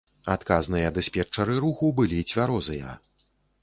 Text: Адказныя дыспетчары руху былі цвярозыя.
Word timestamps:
Адказныя 0.35 0.87
дыспетчары 0.95 1.61
руху 1.69 1.93
былі 2.03 2.27
цвярозыя. 2.33 3.01